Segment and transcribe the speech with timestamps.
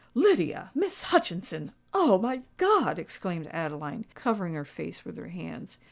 [0.15, 1.73] "Lydia—Miss Hutchinson!
[1.93, 2.17] Oh!
[2.17, 5.77] my God!" exclaimed Adeline, covering her face with her hands.